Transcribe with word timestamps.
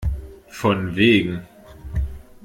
Von 0.47 0.95
wegen! 0.95 1.45